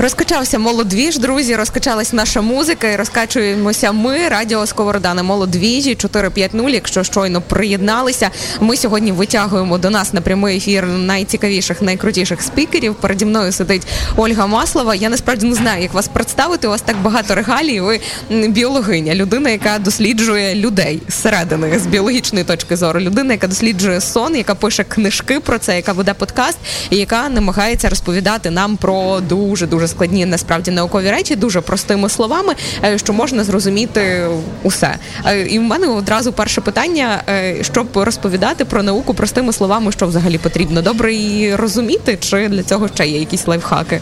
Розкачався 0.00 0.58
молодвіж, 0.58 1.18
друзі, 1.18 1.56
розкачалась 1.56 2.12
наша 2.12 2.40
музика 2.40 2.88
і 2.88 2.96
розкачуємося 2.96 3.92
ми, 3.92 4.28
радіо 4.28 4.66
Сковорода 4.66 5.14
на 5.14 5.22
молодвіжі 5.22 5.94
450, 5.94 6.74
Якщо 6.74 7.04
щойно 7.04 7.40
приєдналися, 7.40 8.30
ми 8.60 8.76
сьогодні 8.76 9.12
витягуємо 9.12 9.78
до 9.78 9.90
нас 9.90 10.12
на 10.12 10.20
прямий 10.20 10.56
ефір 10.56 10.86
найцікавіших, 10.86 11.82
найкрутіших 11.82 12.42
спікерів. 12.42 12.94
Переді 12.94 13.24
мною 13.24 13.52
сидить 13.52 13.86
Ольга 14.16 14.46
Маслова. 14.46 14.94
Я 14.94 15.08
насправді 15.08 15.46
не 15.46 15.54
знаю, 15.54 15.82
як 15.82 15.94
вас 15.94 16.08
представити. 16.08 16.66
У 16.66 16.70
вас 16.70 16.80
так 16.80 16.96
багато 16.96 17.34
регалій. 17.34 17.80
Ви 17.80 18.00
біологиня, 18.30 19.14
людина, 19.14 19.50
яка 19.50 19.78
досліджує 19.78 20.54
людей 20.54 21.02
зсередини 21.08 21.78
з 21.78 21.86
біологічної 21.86 22.44
точки 22.44 22.76
зору. 22.76 23.00
Людина, 23.00 23.32
яка 23.32 23.46
досліджує 23.46 24.00
сон, 24.00 24.36
яка 24.36 24.54
пише 24.54 24.84
книжки 24.84 25.40
про 25.40 25.58
це, 25.58 25.76
яка 25.76 25.92
веде 25.92 26.14
подкаст, 26.14 26.58
і 26.90 26.96
яка 26.96 27.28
намагається 27.28 27.88
розповідати 27.88 28.50
нам 28.50 28.76
про 28.76 29.20
дуже 29.20 29.66
дуже 29.66 29.87
складні 29.88 30.26
насправді 30.26 30.70
наукові 30.70 31.10
речі, 31.10 31.36
дуже 31.36 31.60
простими 31.60 32.08
словами, 32.08 32.54
е, 32.84 32.98
що 32.98 33.12
можна 33.12 33.44
зрозуміти 33.44 34.26
усе. 34.62 34.96
Е, 35.26 35.42
і 35.42 35.58
в 35.58 35.62
мене 35.62 35.86
одразу 35.86 36.32
перше 36.32 36.60
питання: 36.60 37.22
е, 37.28 37.56
щоб 37.62 37.88
розповідати 37.94 38.64
про 38.64 38.82
науку 38.82 39.14
простими 39.14 39.52
словами, 39.52 39.92
що 39.92 40.06
взагалі 40.06 40.38
потрібно 40.38 40.82
добре 40.82 41.14
її 41.14 41.56
розуміти, 41.56 42.18
чи 42.20 42.48
для 42.48 42.62
цього 42.62 42.88
ще 42.88 43.06
є 43.06 43.18
якісь 43.18 43.46
лайфхаки? 43.46 44.00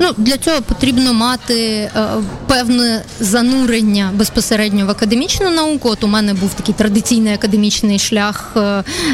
Ну 0.00 0.08
для 0.16 0.36
цього 0.36 0.62
потрібно 0.62 1.14
мати 1.14 1.90
певне 2.46 3.02
занурення 3.20 4.10
безпосередньо 4.14 4.86
в 4.86 4.90
академічну 4.90 5.50
науку. 5.50 5.88
От 5.88 6.04
у 6.04 6.06
мене 6.06 6.34
був 6.34 6.54
такий 6.54 6.74
традиційний 6.74 7.34
академічний 7.34 7.98
шлях 7.98 8.56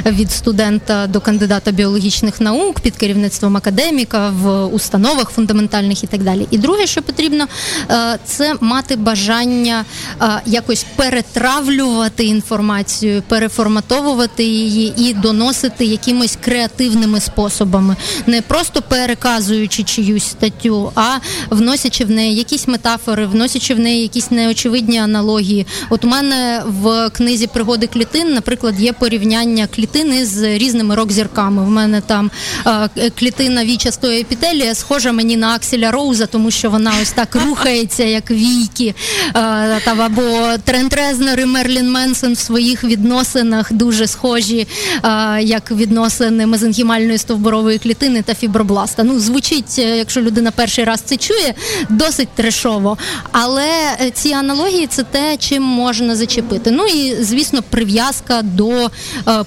від 0.06 0.30
студента 0.30 1.06
до 1.06 1.20
кандидата 1.20 1.70
біологічних 1.70 2.40
наук 2.40 2.80
під 2.80 2.96
керівництвом 2.96 3.56
академіка 3.56 4.30
в 4.30 4.64
установах 4.64 5.30
фундаментальних 5.30 6.04
і 6.04 6.06
так 6.14 6.22
далі. 6.22 6.46
І 6.50 6.58
друге, 6.58 6.86
що 6.86 7.02
потрібно, 7.02 7.46
е, 7.90 8.18
це 8.24 8.54
мати 8.60 8.96
бажання 8.96 9.84
е, 10.22 10.40
якось 10.46 10.86
перетравлювати 10.96 12.24
інформацію, 12.24 13.22
переформатовувати 13.28 14.44
її 14.44 14.94
і 14.96 15.14
доносити 15.14 15.84
якимось 15.84 16.38
креативними 16.40 17.20
способами, 17.20 17.96
не 18.26 18.42
просто 18.42 18.82
переказуючи 18.82 19.82
чиюсь 19.82 20.24
статтю, 20.24 20.92
а 20.94 21.18
вносячи 21.50 22.04
в 22.04 22.10
неї 22.10 22.36
якісь 22.36 22.68
метафори, 22.68 23.26
вносячи 23.26 23.74
в 23.74 23.78
неї 23.78 24.02
якісь 24.02 24.30
неочевидні 24.30 24.98
аналогії. 24.98 25.66
От 25.90 26.04
у 26.04 26.08
мене 26.08 26.62
в 26.66 27.10
книзі 27.10 27.46
пригоди 27.46 27.86
клітин, 27.86 28.34
наприклад, 28.34 28.80
є 28.80 28.92
порівняння 28.92 29.66
клітини 29.66 30.26
з 30.26 30.58
різними 30.58 30.94
рок-зірками. 30.94 31.62
У 31.62 31.70
мене 31.70 32.00
там 32.00 32.30
е, 32.66 33.10
клітина 33.10 33.64
вічастої 33.64 34.20
епітелія 34.20 34.74
схожа 34.74 35.12
мені 35.12 35.36
на 35.36 35.54
Акселя 35.54 35.90
Роуза, 36.04 36.26
тому 36.26 36.50
що 36.50 36.70
вона 36.70 36.92
ось 37.02 37.10
так 37.10 37.36
рухається, 37.46 38.04
як 38.04 38.30
війки. 38.30 38.94
Е, 39.36 39.80
або 39.96 40.22
Трент 40.64 40.94
Резнер 40.94 41.40
і 41.40 41.44
Мерлін 41.44 41.90
Менсон 41.90 42.32
в 42.32 42.38
своїх 42.38 42.84
відносинах 42.84 43.72
дуже 43.72 44.06
схожі, 44.06 44.66
е, 45.04 45.42
як 45.42 45.70
відносини 45.70 46.46
мезенхімальної 46.46 47.18
стовбурової 47.18 47.78
клітини 47.78 48.22
та 48.22 48.34
фібробласта. 48.34 49.04
Ну, 49.04 49.20
звучить, 49.20 49.76
е, 49.78 49.96
якщо 49.96 50.20
людина 50.20 50.50
перший 50.50 50.84
раз 50.84 51.00
це 51.00 51.16
чує, 51.16 51.54
досить 51.88 52.28
трешово. 52.34 52.98
Але 53.32 53.68
ці 54.14 54.32
аналогії 54.32 54.86
це 54.86 55.02
те, 55.02 55.36
чим 55.36 55.62
можна 55.62 56.16
зачепити. 56.16 56.70
Ну 56.70 56.86
і 56.86 57.16
звісно, 57.20 57.62
прив'язка 57.70 58.42
до 58.42 58.90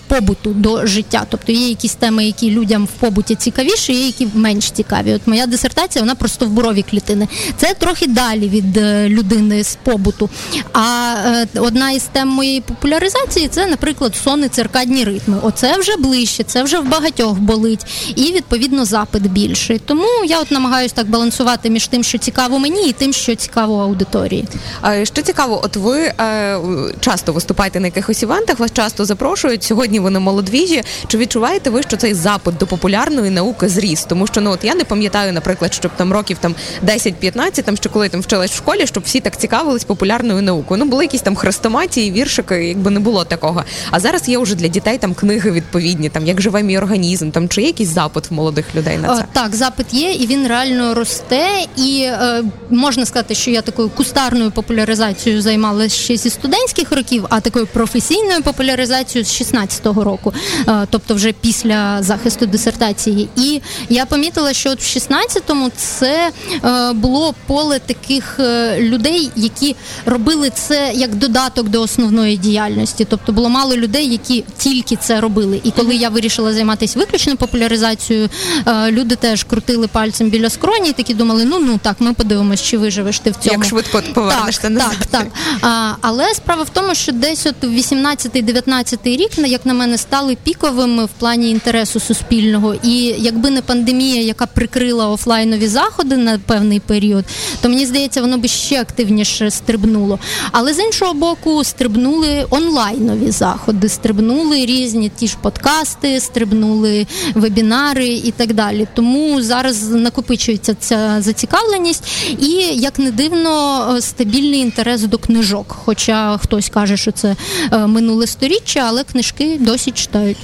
побуту, 0.08 0.54
до 0.54 0.86
життя. 0.88 1.26
Тобто 1.30 1.52
є 1.52 1.70
якісь 1.70 1.96
теми, 1.96 2.26
які 2.26 2.52
людям 2.52 2.86
в 2.86 3.00
побуті 3.00 3.36
цікавіші, 3.36 3.94
є 3.94 4.06
які 4.06 4.28
менш 4.34 4.72
цікаві. 4.72 5.14
От 5.14 5.22
моя 5.26 5.46
дисертація 5.46 6.04
вона 6.04 6.16
про 6.16 6.30
стовбурові 6.48 6.82
клітини. 6.82 7.28
Це 7.58 7.74
трохи 7.74 8.08
далі 8.08 8.50
від 8.50 8.78
е, 8.78 9.10
людини 9.10 9.64
з 9.64 9.78
побуту. 9.84 10.30
А 10.74 11.16
е, 11.26 11.48
одна 11.60 11.92
із 11.92 12.04
тем 12.04 12.28
моєї 12.28 12.62
популяризації 12.62 13.48
це, 13.48 13.66
наприклад, 13.66 14.16
сон 14.16 14.44
і 14.44 14.48
циркадні 14.48 15.04
ритми. 15.04 15.38
Оце 15.44 15.78
вже 15.78 15.98
ближче, 15.98 16.44
це 16.44 16.64
вже 16.64 16.80
в 16.80 16.90
багатьох 16.90 17.40
болить, 17.40 18.14
і 18.16 18.22
відповідно 18.22 18.86
запит 18.86 19.32
більший. 19.32 19.80
Тому 19.80 20.08
я 20.26 20.40
от 20.40 20.52
намагаюся 20.52 20.96
так 20.96 21.10
балансувати 21.10 21.70
між 21.70 21.88
тим, 21.88 22.04
що 22.04 22.18
цікаво 22.18 22.60
мені, 22.60 22.90
і 22.90 22.92
тим, 22.92 23.14
що 23.14 23.36
цікаво 23.36 23.82
аудиторії. 23.82 24.48
А 24.82 25.06
що 25.06 25.22
цікаво, 25.22 25.62
от 25.64 25.76
ви 25.76 26.00
е, 26.00 26.60
часто 27.00 27.34
виступаєте 27.34 27.80
на 27.80 27.88
якихось 27.88 28.24
івентах, 28.24 28.60
вас 28.60 28.74
часто 28.74 29.06
запрошують. 29.06 29.64
Сьогодні 29.64 30.00
ви 30.00 30.10
на 30.10 30.20
молодвіжі. 30.20 30.84
Чи 31.08 31.18
відчуваєте 31.18 31.70
ви, 31.70 31.84
що 31.84 31.98
цей 31.98 32.14
запит 32.14 32.58
до 32.58 32.68
популярної 32.68 33.32
науки 33.32 33.70
зріс? 33.70 34.04
Тому 34.04 34.28
що 34.28 34.42
ну 34.42 34.52
от 34.52 34.64
я 34.64 34.76
не 34.76 34.84
пам'ятаю, 34.84 35.34
наприклад, 35.34 35.74
щоб 35.74 35.92
там 35.96 36.14
років 36.14 36.37
там 36.38 36.56
10-15, 36.86 37.64
там 37.64 37.78
ще 37.78 37.90
коли 37.90 38.10
там 38.10 38.22
вчилась 38.22 38.52
в 38.52 38.56
школі, 38.56 38.88
щоб 38.88 39.04
всі 39.04 39.20
так 39.20 39.38
цікавились 39.38 39.84
популярною 39.84 40.42
наукою. 40.42 40.80
Ну 40.80 40.86
були 40.86 41.04
якісь 41.04 41.22
там 41.22 41.36
хрестоматії, 41.36 42.12
віршики, 42.12 42.68
якби 42.68 42.92
не 42.92 43.00
було 43.00 43.24
такого. 43.24 43.64
А 43.92 44.00
зараз 44.00 44.30
є 44.30 44.38
вже 44.38 44.56
для 44.56 44.68
дітей 44.68 44.98
там 44.98 45.14
книги 45.14 45.52
відповідні, 45.52 46.10
там 46.10 46.28
як 46.28 46.42
живе 46.42 46.64
мій 46.64 46.78
організм, 46.78 47.32
там 47.32 47.50
чи 47.50 47.62
є 47.62 47.68
якийсь 47.68 47.90
запит 47.90 48.32
в 48.32 48.34
молодих 48.34 48.76
людей 48.76 48.98
на 48.98 49.18
це? 49.18 49.26
Так, 49.34 49.56
запит 49.56 49.94
є, 49.94 50.12
і 50.12 50.28
він 50.28 50.48
реально 50.48 50.94
росте. 50.94 51.48
І 51.78 52.02
е, 52.02 52.44
можна 52.70 53.06
сказати, 53.06 53.36
що 53.36 53.52
я 53.52 53.62
такою 53.62 53.90
кустарною 53.90 54.52
популяризацією 54.52 55.42
займалася 55.42 55.96
ще 55.96 56.18
зі 56.18 56.30
студентських 56.30 56.92
років, 56.92 57.26
а 57.30 57.40
такою 57.40 57.68
професійною 57.68 58.42
популяризацією 58.44 59.26
з 59.26 59.42
16-го 59.42 60.04
року, 60.04 60.34
е, 60.68 60.88
тобто 60.90 61.16
вже 61.16 61.32
після 61.32 62.04
захисту 62.04 62.46
дисертації. 62.46 63.30
І 63.36 63.62
я 63.90 64.06
помітила, 64.06 64.54
що 64.54 64.70
от 64.70 64.80
в 64.80 64.84
16-му 64.84 65.72
це 65.78 66.27
е, 66.64 66.94
було 66.94 67.34
поле 67.48 67.80
таких 67.80 68.40
е, 68.40 68.78
людей, 68.82 69.32
які 69.36 69.76
робили 70.06 70.50
це 70.50 70.92
як 70.96 71.16
додаток 71.16 71.70
до 71.70 71.82
основної 71.82 72.38
діяльності. 72.38 73.08
Тобто 73.10 73.32
було 73.32 73.50
мало 73.50 73.78
людей, 73.78 74.12
які 74.12 74.44
тільки 74.58 74.96
це 74.96 75.22
робили. 75.22 75.62
І 75.64 75.72
коли 75.72 75.96
я 75.96 76.10
вирішила 76.10 76.54
займатися 76.54 77.00
виключно 77.00 77.36
популяризацією, 77.36 78.30
е, 78.68 78.92
люди 78.92 79.16
теж 79.16 79.44
крутили 79.44 79.88
пальцем 79.88 80.30
біля 80.30 80.50
скроні 80.50 80.90
і 80.90 80.94
такі 80.94 81.14
думали, 81.14 81.46
ну 81.46 81.60
ну 81.60 81.80
так, 81.82 81.96
ми 82.00 82.14
подивимось, 82.14 82.62
чи 82.62 82.78
виживеш 82.78 83.20
ти 83.20 83.32
в 83.32 83.36
цьому. 83.36 83.58
Як 83.58 83.66
швидко 83.66 84.02
повернешся 84.14 84.70
назад. 84.70 84.96
Так, 85.00 85.08
так. 85.10 85.28
А, 85.62 85.94
Але 86.02 86.34
справа 86.34 86.64
в 86.64 86.70
тому, 86.70 86.96
що 86.96 87.12
десь 87.12 87.46
от 87.46 87.64
18-19 87.64 89.18
рік, 89.18 89.32
як 89.38 89.66
на 89.66 89.74
мене, 89.74 89.98
стали 89.98 90.38
піковими 90.44 91.06
в 91.06 91.10
плані 91.20 91.52
інтересу 91.52 92.00
суспільного. 92.00 92.76
І 92.84 93.16
якби 93.18 93.50
не 93.50 93.62
пандемія, 93.62 94.22
яка 94.22 94.46
прикрила 94.46 95.10
офлайнові 95.10 95.68
заходи 95.68 96.17
на 96.18 96.40
певний 96.40 96.80
період, 96.80 97.26
то 97.62 97.70
мені 97.70 97.86
здається, 97.86 98.22
воно 98.22 98.38
би 98.38 98.48
ще 98.48 98.82
активніше 98.82 99.52
стрибнуло. 99.52 100.20
Але 100.52 100.74
з 100.74 100.80
іншого 100.80 101.14
боку, 101.14 101.64
стрибнули 101.64 102.46
онлайнові 102.50 103.32
заходи, 103.32 103.90
стрибнули 103.90 104.66
різні 104.66 105.12
ті 105.16 105.28
ж 105.28 105.38
подкасти, 105.42 106.20
стрибнули 106.20 107.08
вебінари 107.36 108.08
і 108.08 108.32
так 108.32 108.54
далі. 108.54 108.88
Тому 108.96 109.42
зараз 109.42 109.90
накопичується 109.90 110.76
ця 110.80 111.22
зацікавленість 111.22 112.04
і, 112.40 112.52
як 112.74 113.00
не 113.00 113.12
дивно, 113.12 113.98
стабільний 114.02 114.60
інтерес 114.60 115.02
до 115.02 115.18
книжок. 115.18 115.76
Хоча 115.86 116.38
хтось 116.38 116.70
каже, 116.70 116.98
що 116.98 117.12
це 117.12 117.36
е, 117.72 117.88
минуле 117.88 118.28
сторіччя, 118.28 118.80
але 118.88 119.04
книжки 119.04 119.58
досі 119.60 119.92
читають. 119.92 120.38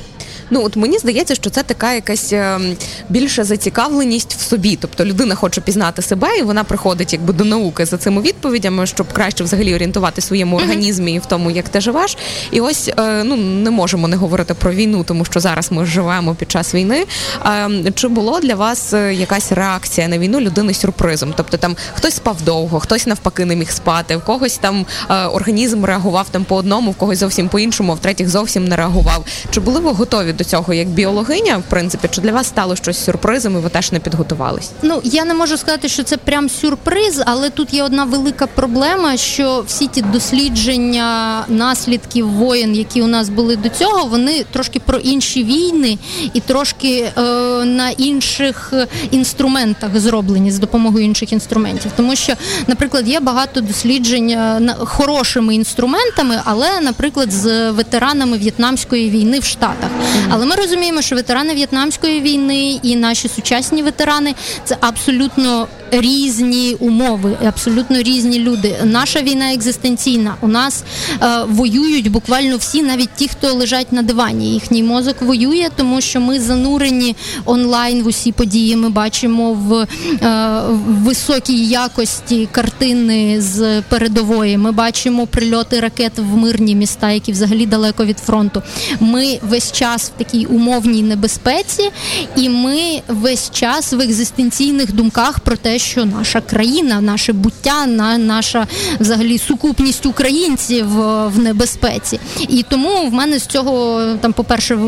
Ну 0.50 0.64
от 0.64 0.76
мені 0.76 0.98
здається, 0.98 1.36
що 1.36 1.50
це 1.50 1.64
така 1.64 1.94
якась 1.94 2.34
ем, 2.34 2.76
більша 3.10 3.44
зацікавленість 3.44 4.34
в 4.34 4.42
собі. 4.42 4.78
Тобто 4.82 5.06
людина 5.06 5.36
хоче 5.36 5.62
пізнати 5.62 6.02
себе, 6.02 6.38
і 6.40 6.42
вона 6.42 6.64
приходить 6.64 7.14
якби 7.14 7.34
до 7.34 7.44
науки 7.44 7.86
за 7.86 7.98
цими 7.98 8.22
відповідями, 8.22 8.88
щоб 8.88 9.14
краще 9.14 9.44
взагалі 9.44 9.76
орієнтувати 9.76 10.22
своєму 10.22 10.56
організмі 10.58 11.14
і 11.14 11.20
в 11.20 11.26
тому, 11.26 11.52
як 11.52 11.70
ти 11.70 11.82
живеш. 11.82 12.18
І 12.52 12.62
ось 12.62 12.92
е, 12.98 13.24
ну 13.24 13.36
не 13.36 13.72
можемо 13.72 14.08
не 14.08 14.16
говорити 14.16 14.54
про 14.54 14.72
війну, 14.72 15.04
тому 15.04 15.26
що 15.26 15.40
зараз 15.40 15.72
ми 15.72 15.86
живемо 15.86 16.36
під 16.36 16.52
час 16.52 16.76
війни. 16.76 17.06
Ем, 17.46 17.86
чи 17.96 18.08
було 18.08 18.40
для 18.40 18.56
вас 18.56 18.94
е, 18.94 19.14
якась 19.14 19.52
реакція 19.52 20.08
на 20.08 20.18
війну 20.18 20.40
людини 20.40 20.74
сюрпризом? 20.74 21.34
Тобто 21.38 21.58
там 21.58 21.76
хтось 21.94 22.14
спав 22.14 22.42
довго, 22.42 22.80
хтось 22.80 23.08
навпаки 23.08 23.46
не 23.46 23.56
міг 23.56 23.72
спати, 23.72 24.18
в 24.18 24.24
когось 24.24 24.58
там 24.58 24.86
е, 25.10 25.26
організм 25.26 25.86
реагував 25.86 26.30
там 26.30 26.44
по 26.44 26.56
одному, 26.56 26.92
в 26.92 26.96
когось 26.96 27.20
зовсім 27.20 27.50
по 27.50 27.60
іншому, 27.60 27.94
в 27.94 28.00
третіх 28.00 28.30
зовсім 28.30 28.68
не 28.68 28.76
реагував. 28.76 29.26
Чи 29.52 29.60
були 29.60 29.80
ви 29.80 29.92
готові 29.92 30.33
до? 30.34 30.44
до 30.44 30.50
цього 30.50 30.74
як 30.74 30.88
біологиня, 30.88 31.58
в 31.58 31.64
принципі, 31.70 32.08
чи 32.12 32.22
для 32.22 32.32
вас 32.32 32.48
стало 32.48 32.76
щось 32.76 33.04
сюрпризом 33.04 33.54
і 33.54 33.60
ви 33.60 33.70
теж 33.70 33.92
не 33.92 34.00
підготувались? 34.00 34.72
Ну 34.82 35.02
я 35.04 35.26
не 35.26 35.34
можу 35.34 35.58
сказати, 35.58 35.90
що 35.90 36.04
це 36.04 36.18
прям 36.18 36.50
сюрприз, 36.50 37.22
але 37.26 37.50
тут 37.50 37.74
є 37.74 37.84
одна 37.84 38.04
велика 38.04 38.48
проблема: 38.48 39.18
що 39.18 39.64
всі 39.68 39.88
ті 39.88 40.02
дослідження 40.02 41.46
наслідків 41.48 42.30
воєн, 42.30 42.76
які 42.76 43.02
у 43.02 43.08
нас 43.08 43.30
були 43.30 43.56
до 43.56 43.70
цього, 43.70 44.06
вони 44.06 44.46
трошки 44.52 44.80
про 44.80 44.98
інші 44.98 45.44
війни 45.44 45.98
і 46.34 46.40
трошки 46.40 47.12
е, 47.18 47.22
на 47.66 47.90
інших 47.90 48.74
інструментах 49.12 50.00
зроблені 50.00 50.52
з 50.52 50.60
допомогою 50.60 51.06
інших 51.06 51.34
інструментів. 51.34 51.92
Тому 51.96 52.16
що, 52.16 52.34
наприклад, 52.68 53.08
є 53.08 53.20
багато 53.20 53.62
досліджень 53.62 54.30
е, 54.30 54.76
хорошими 54.80 55.56
інструментами, 55.56 56.42
але, 56.46 56.82
наприклад, 56.82 57.32
з 57.32 57.72
ветеранами 57.72 58.38
в'єтнамської 58.38 59.10
війни 59.10 59.40
в 59.40 59.44
Штатах. 59.44 59.90
Але 60.30 60.46
ми 60.46 60.56
розуміємо, 60.56 61.02
що 61.02 61.16
ветерани 61.16 61.54
В'єтнамської 61.54 62.22
війни 62.22 62.80
і 62.84 62.96
наші 62.96 63.28
сучасні 63.28 63.84
ветерани 63.84 64.36
це 64.66 64.78
абсолютно 64.82 65.68
різні 66.02 66.76
умови, 66.80 67.38
абсолютно 67.48 68.02
різні 68.02 68.40
люди. 68.40 68.76
Наша 68.84 69.22
війна 69.22 69.54
екзистенційна. 69.54 70.36
У 70.42 70.48
нас 70.48 70.84
е, 71.22 71.28
воюють 71.50 72.12
буквально 72.12 72.58
всі, 72.58 72.82
навіть 72.82 73.10
ті, 73.16 73.28
хто 73.28 73.54
лежать 73.54 73.92
на 73.92 74.02
дивані. 74.02 74.54
Їхній 74.54 74.84
мозок 74.84 75.22
воює, 75.22 75.70
тому 75.76 76.02
що 76.02 76.22
ми 76.22 76.40
занурені 76.40 77.16
онлайн 77.46 78.04
в 78.04 78.08
усі 78.08 78.32
події. 78.32 78.76
Ми 78.76 78.90
бачимо 78.90 79.54
в, 79.54 79.74
е, 79.74 80.62
високій 80.88 81.68
якості 81.68 82.48
картини 82.52 83.42
з 83.42 83.82
передової. 83.82 84.58
Ми 84.58 84.72
бачимо 84.72 85.28
прильоти 85.28 85.80
ракет 85.80 86.12
в 86.18 86.38
мирні 86.38 86.76
міста, 86.76 87.12
які 87.12 87.32
взагалі 87.32 87.66
далеко 87.66 88.06
від 88.06 88.20
фронту. 88.20 88.62
Ми 89.00 89.40
весь 89.50 89.72
час 89.72 90.12
в 90.16 90.18
такій 90.18 90.46
умовній 90.46 91.04
небезпеці, 91.04 91.90
і 92.36 92.50
ми 92.50 93.02
весь 93.08 93.52
час 93.52 93.94
в 93.94 94.02
екзистенційних 94.02 94.94
думках 94.94 95.40
про 95.40 95.58
те, 95.58 95.80
що 95.84 96.06
наша 96.06 96.42
країна, 96.42 97.02
наше 97.02 97.34
буття, 97.34 97.86
наша 98.18 98.68
взагалі 99.00 99.38
сукупність 99.38 100.06
українців 100.06 100.86
в 101.26 101.40
небезпеці. 101.40 102.20
І 102.40 102.64
тому 102.70 103.10
в 103.10 103.14
мене 103.14 103.40
з 103.40 103.46
цього 103.46 104.02
там, 104.22 104.34
по 104.34 104.44
перше, 104.44 104.80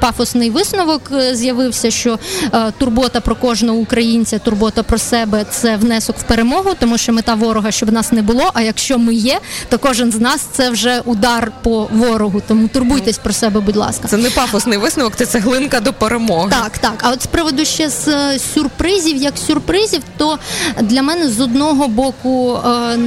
пафосний 0.00 0.50
висновок 0.50 1.02
е, 1.12 1.34
з'явився, 1.34 1.90
що 1.90 2.18
е, 2.54 2.72
турбота 2.78 3.20
про 3.20 3.34
кожного 3.34 3.78
українця, 3.78 4.38
турбота 4.38 4.82
про 4.82 4.98
себе 4.98 5.44
це 5.50 5.76
внесок 5.76 6.16
в 6.18 6.22
перемогу, 6.22 6.70
тому 6.78 6.98
що 6.98 7.12
мета 7.12 7.34
ворога, 7.34 7.70
щоб 7.70 7.92
нас 7.92 8.12
не 8.12 8.22
було. 8.22 8.50
А 8.54 8.62
якщо 8.62 8.98
ми 8.98 9.14
є, 9.14 9.40
то 9.68 9.78
кожен 9.78 10.12
з 10.12 10.20
нас 10.20 10.40
це 10.52 10.70
вже 10.70 11.00
удар 11.04 11.52
по 11.62 11.88
ворогу. 11.92 12.42
Тому 12.48 12.68
турбуйтесь 12.68 13.18
про 13.18 13.32
себе, 13.32 13.60
будь 13.60 13.76
ласка. 13.76 14.08
Це 14.08 14.16
не 14.16 14.30
пафосний 14.30 14.78
висновок, 14.78 15.16
це 15.16 15.26
цеглинка 15.26 15.80
до 15.80 15.92
перемоги. 15.92 16.50
Так, 16.50 16.78
так. 16.78 16.94
А 17.02 17.10
от 17.10 17.22
з 17.22 17.26
приводу 17.26 17.64
ще 17.64 17.90
з 17.90 18.08
е, 18.08 18.38
сюрпризів, 18.54 19.16
як 19.16 19.34
сюрпризів, 19.38 20.02
то 20.16 20.33
для 20.80 21.02
мене 21.02 21.28
з 21.28 21.40
одного 21.40 21.88
боку 21.88 22.54
е, 22.54 22.98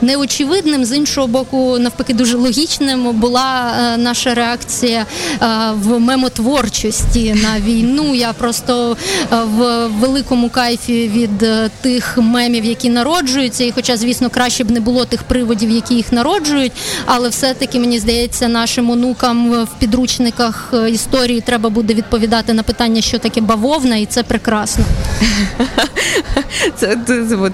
неочевидним, 0.00 0.84
з 0.84 0.96
іншого 0.96 1.26
боку, 1.26 1.78
навпаки, 1.78 2.14
дуже 2.14 2.36
логічним 2.36 3.12
була 3.12 3.72
е, 3.78 3.96
наша 3.96 4.34
реакція 4.34 5.06
в 5.74 5.98
мемотворчості 5.98 7.34
на 7.34 7.60
війну. 7.60 8.14
Я 8.14 8.32
просто 8.32 8.96
в 9.30 9.86
великому 9.86 10.50
кайфі 10.50 11.08
від 11.08 11.70
тих 11.80 12.18
мемів, 12.18 12.64
які 12.64 12.90
народжуються, 12.90 13.64
і, 13.64 13.72
хоча, 13.72 13.96
звісно, 13.96 14.30
краще 14.30 14.64
б 14.64 14.70
не 14.70 14.80
було 14.80 15.04
тих 15.04 15.22
приводів, 15.22 15.70
які 15.70 15.94
їх 15.94 16.12
народжують, 16.12 16.72
але 17.06 17.28
все-таки 17.28 17.80
мені 17.80 17.98
здається, 17.98 18.48
нашим 18.48 18.90
онукам 18.90 19.50
в 19.50 19.78
підручниках 19.78 20.74
історії 20.92 21.40
треба 21.40 21.70
буде 21.70 21.94
відповідати 21.94 22.52
на 22.52 22.62
питання, 22.62 23.00
що 23.00 23.18
таке 23.18 23.40
бавовна, 23.40 23.96
і 23.96 24.06
це 24.06 24.22
прекрасно. 24.22 24.84
Це, 26.76 26.98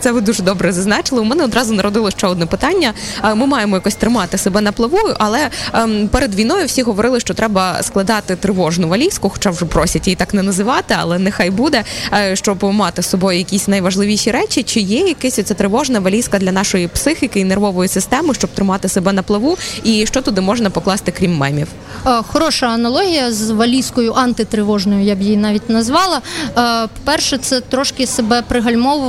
це, 0.00 0.12
ви 0.12 0.20
дуже 0.20 0.42
добре 0.42 0.72
зазначили. 0.72 1.20
У 1.20 1.24
мене 1.24 1.44
одразу 1.44 1.74
народило 1.74 2.10
ще 2.10 2.26
одне 2.26 2.46
питання. 2.46 2.92
Ми 3.34 3.46
маємо 3.46 3.76
якось 3.76 3.94
тримати 3.94 4.38
себе 4.38 4.60
на 4.60 4.72
плаву, 4.72 4.98
але 5.18 5.50
ем, 5.72 6.08
перед 6.08 6.34
війною 6.34 6.66
всі 6.66 6.82
говорили, 6.82 7.20
що 7.20 7.34
треба 7.34 7.82
складати 7.82 8.36
тривожну 8.36 8.88
валізку, 8.88 9.28
хоча 9.28 9.50
вже 9.50 9.64
просять 9.64 10.06
її 10.06 10.16
так 10.16 10.34
не 10.34 10.42
називати, 10.42 10.94
але 10.98 11.18
нехай 11.18 11.50
буде, 11.50 11.84
е, 12.12 12.36
щоб 12.36 12.64
мати 12.64 13.02
з 13.02 13.06
собою 13.06 13.38
якісь 13.38 13.68
найважливіші 13.68 14.30
речі. 14.30 14.62
Чи 14.62 14.80
є 14.80 15.00
якась 15.00 15.34
ця 15.34 15.54
тривожна 15.54 16.00
валізка 16.00 16.38
для 16.38 16.52
нашої 16.52 16.88
психіки 16.88 17.40
і 17.40 17.44
нервової 17.44 17.88
системи, 17.88 18.34
щоб 18.34 18.50
тримати 18.50 18.88
себе 18.88 19.12
на 19.12 19.22
плаву, 19.22 19.58
і 19.84 20.06
що 20.06 20.22
туди 20.22 20.40
можна 20.40 20.70
покласти, 20.70 21.12
крім 21.12 21.36
мемів? 21.36 21.68
Е, 22.06 22.22
хороша 22.32 22.66
аналогія 22.66 23.32
з 23.32 23.50
валізкою 23.50 24.12
антитривожною, 24.12 25.04
я 25.04 25.14
б 25.14 25.22
її 25.22 25.36
навіть 25.36 25.70
назвала. 25.70 26.20
Е, 26.58 26.88
перше, 27.04 27.38
це 27.38 27.60
трошки 27.60 28.06
себе 28.06 28.42
пригальмовувати, 28.48 29.05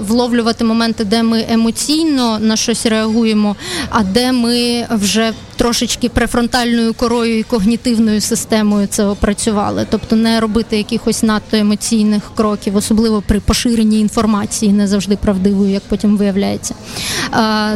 вловлювати 0.00 0.64
моменти, 0.64 1.04
де 1.04 1.22
ми 1.22 1.46
емоційно 1.50 2.38
на 2.38 2.56
щось 2.56 2.86
реагуємо, 2.86 3.56
а 3.90 4.02
де 4.02 4.32
ми 4.32 4.86
вже 4.90 5.32
трошечки 5.58 6.08
префронтальною 6.08 6.94
корою 6.94 7.38
і 7.38 7.42
когнітивною 7.42 8.20
системою 8.20 8.86
це 8.86 9.04
опрацювали, 9.04 9.86
тобто 9.90 10.16
не 10.16 10.40
робити 10.40 10.76
якихось 10.76 11.22
надто 11.22 11.56
емоційних 11.56 12.22
кроків, 12.34 12.76
особливо 12.76 13.22
при 13.26 13.40
поширенні 13.40 14.00
інформації, 14.00 14.72
не 14.72 14.88
завжди 14.88 15.16
правдивою, 15.16 15.70
як 15.70 15.82
потім 15.88 16.16
виявляється. 16.16 16.74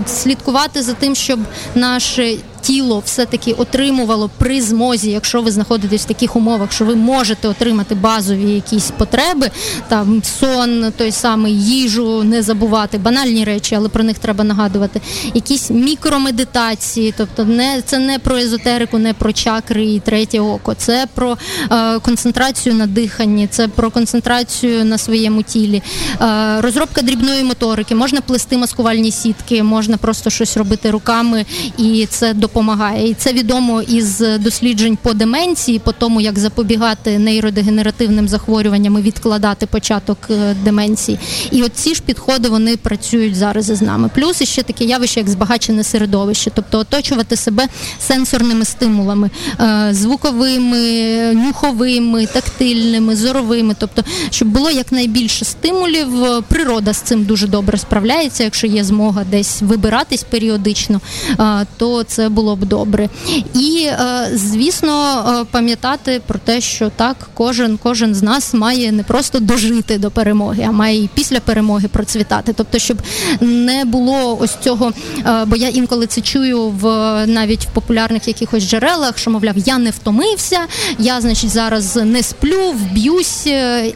Слідкувати 0.07 0.83
за 0.83 0.93
тим, 0.93 1.15
щоб 1.15 1.41
наше 1.75 2.37
тіло 2.63 3.03
все-таки 3.05 3.53
отримувало 3.53 4.31
при 4.39 4.63
змозі, 4.63 5.11
якщо 5.11 5.43
ви 5.43 5.51
знаходитесь 5.51 6.03
в 6.03 6.09
таких 6.09 6.37
умовах, 6.37 6.73
що 6.73 6.85
ви 6.85 6.95
можете 6.95 7.49
отримати 7.49 7.95
базові 7.95 8.51
якісь 8.53 8.91
потреби, 8.91 9.51
там 9.89 10.23
сон, 10.41 10.93
той 10.97 11.13
самий 11.13 11.61
їжу, 11.61 12.23
не 12.23 12.43
забувати, 12.43 12.99
банальні 12.99 13.45
речі, 13.45 13.75
але 13.75 13.89
про 13.89 14.05
них 14.05 14.19
треба 14.19 14.45
нагадувати. 14.45 15.01
Якісь 15.35 15.71
мікромедитації, 15.71 17.15
тобто 17.17 17.45
не 17.45 17.72
це 17.81 17.99
не 17.99 18.19
про 18.19 18.37
езотерику, 18.37 18.99
не 18.99 19.15
про 19.15 19.33
чакри 19.33 19.85
і 19.85 20.01
третє 20.01 20.41
око, 20.41 20.75
це 20.75 21.07
про 21.15 21.39
е, 21.71 21.99
концентрацію 21.99 22.75
на 22.75 22.87
диханні, 22.87 23.47
це 23.47 23.69
про 23.69 23.91
концентрацію 23.91 24.85
на 24.85 24.99
своєму 24.99 25.43
тілі, 25.43 25.83
е, 26.21 26.61
розробка 26.61 27.03
дрібної 27.03 27.45
моторики, 27.45 27.95
можна 27.95 28.21
плести 28.21 28.57
маскувальні 28.57 29.11
сітки, 29.11 29.63
можна 29.63 29.97
просто 29.97 30.31
щось 30.31 30.57
робити 30.57 30.91
руками, 30.91 31.45
і 31.79 32.07
це 32.11 32.35
допомагає. 32.35 33.11
І 33.11 33.15
це 33.15 33.33
відомо 33.33 33.83
із 33.83 34.19
досліджень 34.19 34.99
по 35.03 35.15
деменції, 35.15 35.79
по 35.79 35.93
тому, 35.93 36.21
як 36.21 36.39
запобігати 36.39 37.19
нейродегенеративним 37.19 38.29
захворюванням 38.29 38.99
і 38.99 39.03
відкладати 39.03 39.67
початок 39.67 40.19
е, 40.31 40.57
деменції. 40.65 41.19
І 41.51 41.63
от 41.63 41.73
ці 41.75 41.95
ж 41.95 42.03
підходи 42.03 42.49
вони 42.49 42.77
працюють 42.77 43.37
зараз 43.37 43.71
із 43.71 43.83
нами. 43.83 44.11
Плюс 44.15 44.43
ще 44.43 44.63
таке 44.63 44.85
явище, 44.85 45.21
як 45.21 45.29
збагачене 45.29 45.85
середовище, 45.85 46.51
тобто 46.55 46.79
оточувати 46.79 47.37
себе 47.37 47.62
сенсорними 47.99 48.65
стимулами, 48.65 49.31
е, 49.61 49.89
звуковими, 49.91 51.33
нюховими, 51.35 52.27
тактильними, 52.27 53.17
зоровими, 53.17 53.75
тобто, 53.79 54.05
щоб 54.31 54.49
було 54.49 54.71
якнайбільше 54.71 55.45
стимулів. 55.45 56.09
Природа 56.49 56.93
з 56.93 57.01
цим 57.01 57.25
дуже 57.25 57.47
добре 57.47 57.79
справляється. 57.79 58.45
Якщо 58.45 58.67
є 58.67 58.85
змога 58.85 59.25
десь 59.31 59.63
вибиратись 59.63 60.23
періодично, 60.23 61.01
е, 61.41 61.67
то 61.77 62.03
це 62.03 62.29
було 62.29 62.57
б 62.57 62.65
добре. 62.65 63.09
І 63.55 63.87
е, 63.87 64.31
звісно, 64.35 65.25
е, 65.41 65.45
пам'ятати 65.51 66.21
про 66.27 66.39
те, 66.39 66.61
що 66.61 66.91
так, 66.97 67.17
кожен 67.35 67.79
кожен 67.83 68.15
з 68.15 68.23
нас 68.23 68.55
має 68.55 68.93
не 68.93 69.03
просто 69.03 69.41
дожити 69.41 69.99
до 69.99 70.11
перемоги, 70.11 70.65
а 70.69 70.73
має 70.73 71.03
і 71.03 71.11
після 71.15 71.41
перемоги 71.41 71.89
процвітати. 71.89 72.53
Тобто, 72.57 72.79
щоб 72.79 73.03
не 73.41 73.85
було 73.85 74.39
ось 74.41 74.57
цього, 74.65 74.93
е, 75.27 75.45
бо 75.47 75.57
я 75.57 75.69
інколи 75.69 76.07
це 76.07 76.21
чую 76.21 76.63
в 76.69 76.87
навіть 77.27 77.52
в 77.61 77.75
популярних 77.75 78.29
якихось 78.29 78.65
джерелах, 78.65 79.19
що 79.19 79.31
мовляв, 79.31 79.59
я 79.59 79.79
не 79.79 79.91
втомився, 79.91 80.61
я, 80.99 81.21
значить, 81.21 81.51
зараз 81.51 81.97
не 81.97 82.23
сплю, 82.23 82.71
вб'юсь, 82.71 83.47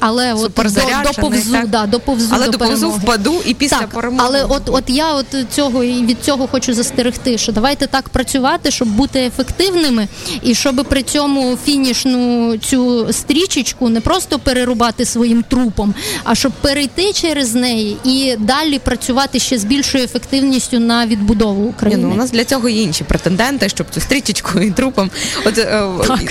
але 0.00 0.34
от 0.34 0.52
до, 0.54 1.10
доповзу, 1.12 1.52
так? 1.52 1.68
да, 1.68 1.86
доповзу 1.86 2.28
але 2.30 2.46
до 2.46 2.52
доповзу 2.52 2.75
перемоги. 2.75 3.00
впаду 3.02 3.34
і 3.46 3.54
після 3.54 3.78
так, 3.78 3.88
перемоги. 3.88 4.25
Але 4.26 4.44
от, 4.44 4.62
от 4.66 4.84
я 4.86 5.14
от 5.14 5.26
цього 5.50 5.84
і 5.84 6.04
від 6.04 6.16
цього 6.22 6.46
хочу 6.46 6.75
застерегти, 6.75 7.38
що 7.38 7.52
давайте 7.52 7.86
так 7.86 8.08
працювати, 8.08 8.70
щоб 8.70 8.88
бути 8.88 9.20
ефективними, 9.20 10.08
і 10.42 10.54
щоб 10.54 10.86
при 10.88 11.02
цьому 11.02 11.58
фінішну 11.64 12.56
цю 12.58 13.12
стрічечку 13.12 13.88
не 13.88 14.00
просто 14.00 14.38
перерубати 14.38 15.04
своїм 15.04 15.42
трупом, 15.42 15.94
а 16.25 16.34
щоб 16.34 16.52
перейти 16.52 17.12
через 17.12 17.54
неї 17.54 17.96
і 18.04 18.36
далі 18.38 18.78
працювати 18.78 19.38
ще 19.38 19.58
з 19.58 19.64
більшою 19.64 20.04
ефективністю 20.04 20.78
на 20.78 21.06
відбудову 21.06 21.64
України. 21.64 22.02
Ні, 22.02 22.08
ну, 22.08 22.14
У 22.14 22.18
нас 22.18 22.30
для 22.30 22.44
цього 22.44 22.68
є 22.68 22.82
інші 22.82 23.04
претенденти, 23.04 23.35
щоб 23.66 23.86
цю 23.90 24.00
стрічечку 24.00 24.60
і 24.60 24.70
трупом. 24.70 25.10
От 25.44 25.58
е, 25.58 25.82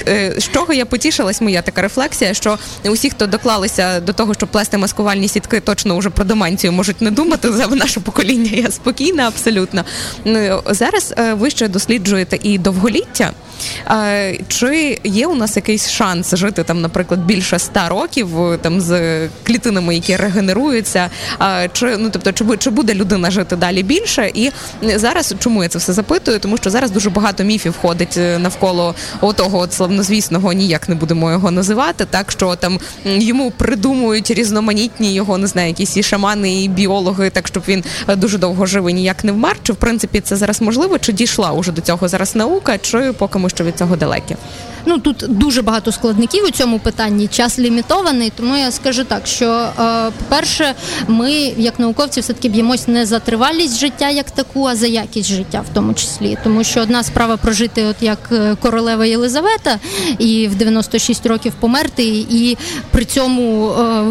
е, 0.08 0.34
з 0.38 0.50
чого 0.50 0.74
я 0.74 0.86
потішилась, 0.86 1.42
моя 1.42 1.62
така 1.62 1.82
рефлексія, 1.82 2.34
що 2.34 2.58
усі, 2.86 3.10
хто 3.10 3.28
доклалися 3.28 4.00
до 4.00 4.14
того, 4.14 4.34
щоб 4.34 4.50
плести 4.50 4.78
маскувальні 4.78 5.28
сітки, 5.28 5.60
точно 5.60 5.98
вже 5.98 6.10
про 6.10 6.26
деменцію 6.26 6.72
можуть 6.72 7.02
не 7.02 7.12
думати 7.12 7.52
за 7.52 7.68
наше 7.68 8.00
покоління. 8.00 8.50
Я 8.54 8.72
спокійна, 8.72 9.28
абсолютно. 9.28 9.84
Ну, 10.26 10.62
зараз 10.70 11.14
е, 11.18 11.34
ви 11.34 11.50
ще 11.50 11.68
досліджуєте 11.68 12.40
і 12.44 12.58
довголіття. 12.58 13.32
Чи 14.48 15.00
є 15.04 15.28
у 15.28 15.36
нас 15.36 15.56
якийсь 15.56 15.90
шанс 15.90 16.36
жити 16.36 16.64
там, 16.64 16.82
наприклад, 16.82 17.26
більше 17.26 17.56
ста 17.56 17.90
років 17.90 18.30
там 18.62 18.82
з 18.82 19.20
клітинами, 19.44 19.96
які 19.96 20.16
регенеруються? 20.16 21.10
Чи 21.74 21.98
ну 21.98 22.10
тобто, 22.10 22.58
чи 22.58 22.70
буде 22.70 22.94
людина 22.94 23.32
жити 23.32 23.56
далі 23.56 23.84
більше? 23.84 24.32
І 24.34 24.52
зараз 24.82 25.36
чому 25.40 25.64
я 25.64 25.70
це 25.70 25.80
все 25.80 25.94
запитую? 25.94 26.40
Тому 26.40 26.58
що 26.58 26.70
зараз 26.70 26.92
дуже 26.96 27.10
багато 27.10 27.44
міфів 27.44 27.76
ходить 27.82 28.18
е, 28.18 28.40
навколо 28.40 28.96
отого 29.22 29.60
от 29.60 29.74
славнозвісного, 29.74 30.54
ніяк 30.54 30.90
не 30.90 30.96
будемо 30.96 31.32
його 31.32 31.52
називати. 31.52 32.06
Так 32.10 32.32
що 32.32 32.56
там 32.56 32.80
йому 33.06 33.52
придумують 33.52 34.32
різноманітні 34.32 35.14
його 35.14 35.38
не 35.38 35.48
знаю, 35.48 35.68
якісь 35.68 35.98
і 35.98 36.04
шамани, 36.04 36.64
і 36.64 36.68
біологи, 36.68 37.30
так 37.30 37.48
щоб 37.48 37.64
він 37.68 37.84
е, 38.08 38.16
дуже 38.16 38.38
довго 38.38 38.66
жив 38.66 38.90
і 38.90 38.94
ніяк 38.94 39.24
не 39.24 39.32
вмер. 39.32 39.58
Чи 39.64 39.74
в 39.74 39.76
принципі 39.76 40.20
це 40.22 40.36
зараз 40.36 40.62
можливо? 40.62 41.00
Чи 41.00 41.14
дійшла 41.14 41.52
уже 41.52 41.72
до 41.72 41.82
цього 41.82 42.08
зараз 42.08 42.36
наука? 42.36 42.78
Чи 42.78 43.14
поки 43.18 43.40
ми 43.40 43.50
що 43.50 43.64
від 43.64 43.78
цього 43.78 43.96
далекі? 43.96 44.36
Ну 44.86 44.98
тут 44.98 45.26
дуже 45.30 45.62
багато 45.62 45.92
складників 45.92 46.44
у 46.46 46.52
цьому 46.52 46.80
питанні. 46.80 47.28
Час 47.28 47.60
лімітований, 47.60 48.32
тому 48.38 48.56
я 48.56 48.72
скажу 48.72 49.04
так, 49.04 49.28
що 49.28 49.46
е, 49.46 50.12
по-перше, 50.20 50.74
ми, 51.08 51.32
як 51.58 51.80
науковці, 51.80 52.22
все 52.22 52.34
таки 52.34 52.50
б'ємось 52.50 52.88
не 52.88 53.06
за 53.06 53.20
тривалість 53.20 53.80
життя 53.80 54.10
як 54.10 54.32
таку, 54.32 54.66
а 54.66 54.76
за 54.76 54.88
якість 54.88 55.30
життя, 55.30 55.64
в 55.72 55.74
тому 55.74 55.94
числі, 55.94 56.38
тому 56.44 56.64
що 56.64 56.82
одна 56.82 57.04
справа 57.04 57.38
прожити, 57.38 57.86
от 57.86 57.96
як 58.02 58.20
е, 58.32 58.56
королева 58.62 59.06
Єлизавета, 59.06 59.80
і 60.20 60.48
в 60.48 60.56
96 60.56 61.26
років 61.26 61.54
померти, 61.60 62.04
і 62.30 62.58
при 62.92 63.06
цьому 63.06 63.70
е, 63.70 64.04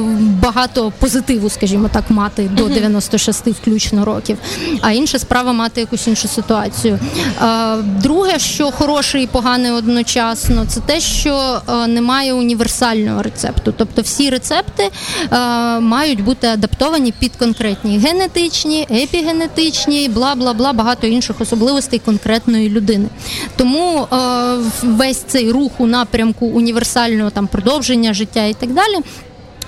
багато 0.43 0.93
позитиву, 0.99 1.51
скажімо 1.51 1.91
так, 1.93 2.11
мати 2.11 2.51
до 2.57 2.69
96 2.69 3.47
включно 3.47 4.05
років. 4.05 4.39
А 4.81 4.93
інша 4.93 5.19
справа 5.19 5.53
мати 5.53 5.81
якусь 5.81 6.07
іншу 6.07 6.29
ситуацію. 6.29 6.99
Друге, 8.03 8.39
що 8.39 8.71
хороше 8.71 9.23
і 9.23 9.27
погане 9.27 9.73
одночасно, 9.73 10.64
це 10.69 10.81
те, 10.81 11.01
що 11.01 11.61
немає 11.89 12.33
універсального 12.33 13.23
рецепту, 13.23 13.75
тобто 13.77 14.03
всі 14.03 14.31
рецепти 14.31 14.91
мають 15.81 16.25
бути 16.25 16.47
адаптовані 16.47 17.13
під 17.19 17.37
конкретні 17.37 17.99
генетичні, 17.99 18.87
епігенетичні, 18.91 20.09
бла 20.09 20.35
бла 20.35 20.53
бла, 20.53 20.73
багато 20.73 21.07
інших 21.07 21.41
особливостей 21.41 21.99
конкретної 21.99 22.71
людини. 22.71 23.09
Тому 23.57 24.07
весь 24.83 25.23
цей 25.27 25.51
рух 25.51 25.73
у 25.79 25.87
напрямку 25.87 26.47
універсального 26.47 27.31
там 27.31 27.47
продовження 27.47 28.15
життя 28.15 28.45
і 28.45 28.55
так 28.55 28.73
далі. 28.73 28.97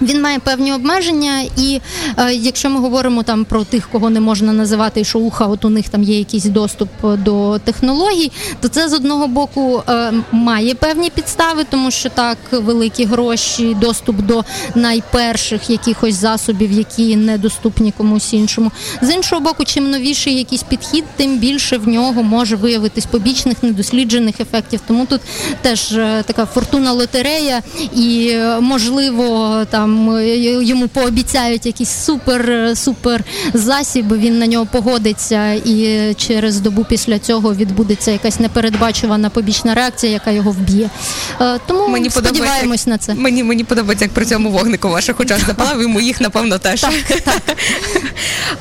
Він 0.02 0.22
має 0.22 0.38
певні 0.38 0.72
обмеження, 0.72 1.40
і 1.58 1.80
е, 2.18 2.34
якщо 2.34 2.70
ми 2.70 2.80
говоримо 2.80 3.22
там 3.22 3.44
про 3.44 3.64
тих, 3.64 3.88
кого 3.92 4.10
не 4.10 4.20
можна 4.20 4.52
називати 4.52 5.04
шоуха, 5.04 5.46
от 5.46 5.64
у 5.64 5.70
них 5.70 5.88
там 5.88 6.02
є 6.02 6.18
якийсь 6.18 6.44
доступ 6.44 6.88
до 7.02 7.58
технологій, 7.58 8.32
то 8.60 8.68
це 8.68 8.88
з 8.88 8.92
одного 8.92 9.28
боку 9.28 9.82
е, 9.88 10.12
має 10.32 10.74
певні 10.74 11.10
підстави, 11.10 11.64
тому 11.70 11.90
що 11.90 12.08
так 12.08 12.38
великі 12.52 13.04
гроші, 13.04 13.76
доступ 13.80 14.16
до 14.16 14.44
найперших 14.74 15.70
якихось 15.70 16.14
засобів, 16.14 16.72
які 16.72 17.16
недоступні 17.16 17.92
комусь 17.92 18.32
іншому. 18.32 18.70
З 19.02 19.14
іншого 19.14 19.40
боку, 19.40 19.64
чим 19.64 19.90
новіший 19.90 20.38
якийсь 20.38 20.62
підхід, 20.62 21.04
тим 21.16 21.38
більше 21.38 21.78
в 21.78 21.88
нього 21.88 22.22
може 22.22 22.56
виявитись 22.56 23.06
побічних 23.06 23.62
недосліджених 23.62 24.40
ефектів. 24.40 24.80
Тому 24.86 25.06
тут 25.06 25.20
теж 25.62 25.92
е, 25.92 26.22
така 26.26 26.46
фортуна 26.46 26.92
лотерея, 26.92 27.62
і 27.94 28.28
е, 28.28 28.60
можливо 28.60 29.56
там 29.70 29.85
там 29.86 30.10
е, 30.10 30.36
йому 30.64 30.88
пообіцяють 30.88 31.66
якийсь 31.66 31.90
супер 31.90 32.70
супер 32.74 33.24
засіб. 33.54 34.12
Він 34.18 34.38
на 34.38 34.46
нього 34.46 34.66
погодиться, 34.66 35.52
і 35.52 36.14
через 36.14 36.60
добу 36.60 36.84
після 36.84 37.18
цього 37.18 37.54
відбудеться 37.54 38.10
якась 38.10 38.40
непередбачувана 38.40 39.30
побічна 39.30 39.74
реакція, 39.74 40.12
яка 40.12 40.30
його 40.30 40.50
вб'є. 40.50 40.90
Е, 41.40 41.58
тому 41.66 41.88
мені 41.88 42.10
сподіваємось 42.10 42.86
на 42.86 42.98
це. 42.98 43.14
Мені 43.14 43.44
мені 43.44 43.64
подобається, 43.64 44.04
як 44.04 44.14
при 44.14 44.24
цьому 44.24 44.50
вогнику 44.50 44.88
ваших 44.88 45.20
очах 45.20 45.46
запалав, 45.46 45.82
і 45.82 45.86
моїх, 45.86 46.20
напевно, 46.20 46.58
теж. 46.58 46.80
Так, 46.80 47.22
так. 47.24 47.56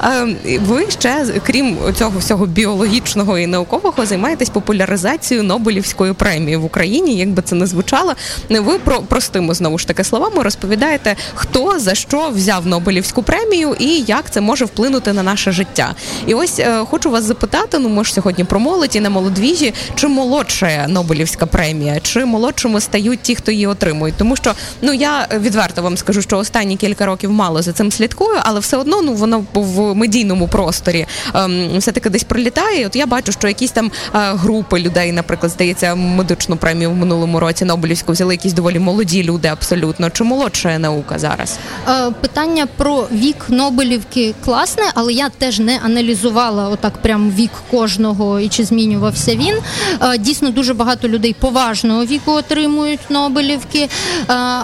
Ви 0.62 0.86
ще, 1.00 1.25
крім 1.46 1.77
цього 1.98 2.20
всього 2.20 2.46
біологічного 2.46 3.38
і 3.38 3.48
наукового, 3.48 4.05
займаєтесь 4.05 4.50
популяризацією 4.50 5.44
Нобелівської 5.44 6.13
премії 6.13 6.58
в 6.58 6.65
Україні, 6.65 7.17
як 7.17 7.29
би 7.29 7.41
це 7.41 7.55
не 7.55 7.67
звучало. 7.67 8.13
Ви 8.50 8.79
про 8.79 9.01
простими 9.01 9.53
знову 9.53 9.77
ж 9.77 9.88
таки 9.88 10.03
словами 10.03 10.44
розповідаєте 10.44 11.14
хто 11.34 11.79
за 11.79 11.95
що 11.95 12.29
взяв 12.29 12.67
Нобелівську 12.67 13.24
премію 13.24 13.75
і 13.79 14.03
як 14.07 14.31
це 14.31 14.41
може 14.41 14.65
вплинути 14.65 15.13
на 15.13 15.24
наше 15.24 15.51
життя. 15.51 15.95
І 16.27 16.34
ось 16.34 16.60
е, 16.60 16.79
хочу 16.89 17.12
вас 17.12 17.24
запитати: 17.24 17.79
ну 17.79 17.89
ми 17.89 18.03
ж 18.03 18.13
сьогодні 18.13 18.43
про 18.43 18.60
молоді 18.60 19.00
на 19.00 19.10
молодвіжі, 19.10 19.74
чи 19.95 20.07
молодша 20.07 20.86
Нобелівська 20.88 21.45
премія, 21.45 22.00
чи 22.00 22.25
молодшими 22.25 22.81
стають 22.81 23.22
ті, 23.22 23.36
хто 23.36 23.51
її 23.51 23.67
отримують? 23.67 24.15
Тому 24.17 24.36
що 24.36 24.53
ну 24.81 24.93
я 24.93 25.27
відверто 25.39 25.81
вам 25.81 25.98
скажу, 25.98 26.22
що 26.22 26.38
останні 26.38 26.77
кілька 26.77 27.05
років 27.05 27.31
мало 27.31 27.62
за 27.62 27.74
цим 27.74 27.91
слідкую, 27.91 28.39
але 28.43 28.60
все 28.60 28.77
одно 28.77 29.01
ну 29.01 29.13
воно 29.13 29.45
в 29.53 29.95
медійному 29.95 30.48
просторі 30.48 31.05
ем, 31.34 31.77
все 31.77 31.91
таки 31.91 32.10
десь 32.10 32.24
пролітає. 32.24 32.86
От 32.86 32.95
я 32.95 33.05
бачу, 33.05 33.31
що 33.31 33.48
якісь 33.48 33.72
там 33.72 33.91
е, 34.15 34.19
групи 34.34 34.79
людей, 34.79 35.12
наприклад, 35.12 35.51
здається, 35.51 35.95
медичну 35.95 36.57
премію 36.57 36.91
в 36.91 36.95
минулому 36.95 37.39
році 37.39 37.65
Нобелівську 37.65 38.12
взяли 38.12 38.34
якісь 38.34 38.53
доволі 38.53 38.79
молоді 38.79 39.24
люди, 39.24 39.48
абсолютно 39.48 40.10
чи 40.10 40.24
молодша 40.24 40.79
наука 40.79 41.05
наука 41.06 41.20
зараз? 41.20 41.60
Е, 41.90 42.12
питання 42.22 42.68
про 42.78 43.08
вік 43.12 43.46
Нобелівки 43.50 44.34
класне, 44.46 44.84
але 44.94 45.14
я 45.14 45.30
теж 45.30 45.60
не 45.60 45.80
аналізувала 45.86 46.70
отак 46.70 46.98
прям 47.02 47.32
вік 47.32 47.52
кожного 47.72 48.40
і 48.40 48.50
чи 48.50 48.64
змінювався 48.64 49.36
він. 49.36 49.56
Е, 50.02 50.18
дійсно, 50.18 50.50
дуже 50.50 50.74
багато 50.74 51.08
людей 51.08 51.36
поважного 51.40 52.06
віку 52.06 52.32
отримують 52.32 53.00
Нобелівки, 53.10 53.80
е, 53.80 53.90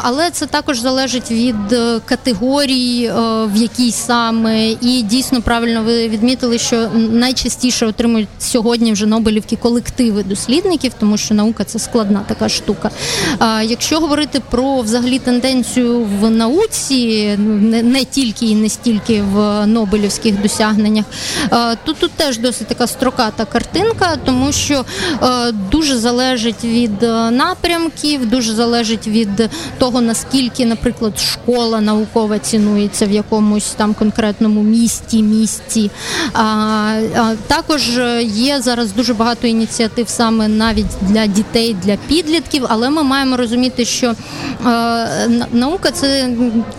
але 0.02 0.30
це 0.32 0.46
також 0.46 0.80
залежить 0.80 1.32
від 1.32 1.56
категорії, 2.06 3.12
в 3.46 3.56
якій 3.56 3.92
саме, 3.92 4.70
і 4.72 5.02
дійсно 5.02 5.42
правильно 5.42 5.84
ви 5.84 6.08
відмітили, 6.08 6.58
що 6.58 6.90
найчастіше 6.94 7.86
отримують 7.86 8.28
сьогодні 8.40 8.94
вже 8.94 9.06
Нобелівки 9.06 9.56
колективи 9.56 10.24
дослідників, 10.24 10.94
тому 11.00 11.18
що 11.18 11.34
наука 11.34 11.64
це 11.64 11.80
складна 11.80 12.22
така 12.28 12.50
штука. 12.50 12.90
Якщо 13.64 14.00
говорити 14.00 14.42
про 14.50 14.82
взагалі 14.82 15.20
тенденцію 15.20 16.08
в 16.20 16.31
науці, 16.32 17.28
не, 17.38 17.84
не 17.84 18.06
тільки 18.06 18.46
і 18.46 18.56
не 18.56 18.70
стільки 18.70 19.22
в 19.22 19.68
Нобелівських 19.68 20.42
досягненнях. 20.42 21.06
Е, 21.54 21.78
тут 21.86 21.98
тут 22.00 22.12
теж 22.12 22.38
досить 22.38 22.68
така 22.68 22.88
строката 22.88 23.46
картинка, 23.46 24.18
тому 24.26 24.52
що 24.52 24.86
е, 25.24 25.52
дуже 25.52 25.98
залежить 25.98 26.64
від 26.64 27.04
е, 27.04 27.32
напрямків, 27.32 28.30
дуже 28.30 28.54
залежить 28.54 29.08
від 29.08 29.50
того, 29.78 30.02
наскільки, 30.02 30.66
наприклад, 30.66 31.20
школа 31.20 31.82
наукова 31.82 32.40
цінується 32.40 33.06
в 33.06 33.12
якомусь 33.12 33.72
там 33.72 33.94
конкретному 33.94 34.64
місті, 34.64 35.24
місті. 35.24 35.92
Також 37.48 38.00
є 38.24 38.62
зараз 38.62 38.92
дуже 38.94 39.14
багато 39.14 39.48
ініціатив 39.48 40.10
саме 40.10 40.48
навіть 40.48 40.86
для 41.02 41.28
дітей, 41.28 41.76
для 41.84 41.96
підлітків, 42.08 42.66
але 42.70 42.90
ми 42.90 43.04
маємо 43.04 43.38
розуміти, 43.38 43.86
що 43.86 44.16
наука 45.52 45.92
це 45.92 46.21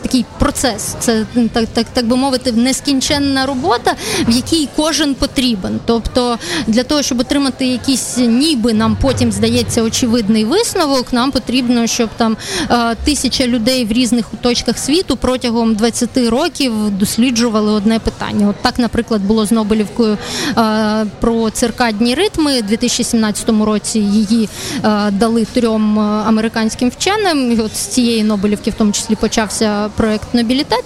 такий 0.02 0.24
процес, 0.38 0.94
це 1.00 1.26
так, 1.52 1.68
так, 1.72 1.86
так 1.92 2.06
би 2.06 2.16
мовити, 2.16 2.52
нескінченна 2.52 3.46
робота, 3.46 3.94
в 4.28 4.30
якій 4.30 4.68
кожен 4.76 5.14
потрібен. 5.14 5.80
Тобто 5.84 6.38
для 6.66 6.82
того, 6.82 7.02
щоб 7.02 7.20
отримати 7.20 7.66
якийсь, 7.66 8.16
ніби 8.16 8.72
нам 8.72 8.96
потім 9.00 9.32
здається 9.32 9.82
очевидний 9.82 10.44
висновок, 10.44 11.12
нам 11.12 11.30
потрібно, 11.30 11.86
щоб 11.86 12.08
там 12.16 12.36
е, 12.70 12.94
тисяча 13.04 13.46
людей 13.46 13.84
в 13.84 13.92
різних 13.92 14.26
точках 14.40 14.78
світу 14.78 15.16
протягом 15.16 15.74
20 15.74 16.16
років 16.16 16.72
досліджували 16.90 17.72
одне 17.72 17.98
питання. 17.98 18.48
От 18.48 18.56
так, 18.62 18.78
наприклад, 18.78 19.22
було 19.22 19.46
з 19.46 19.52
Нобелівкою 19.52 20.18
е, 20.58 21.06
про 21.20 21.50
циркадні 21.50 22.14
ритми. 22.14 22.58
У 22.58 22.62
2017 22.62 23.48
році 23.48 23.98
її 23.98 24.48
е, 24.84 25.10
дали 25.10 25.44
трьом 25.44 25.98
американським 25.98 26.88
вченим. 26.88 27.52
І 27.52 27.60
От 27.60 27.76
з 27.76 27.86
цієї 27.86 28.24
Нобелівки, 28.24 28.70
в 28.70 28.74
тому 28.74 28.92
числі 28.92 29.14
почався 29.22 29.90
проект 29.96 30.34
Нобілітет. 30.34 30.84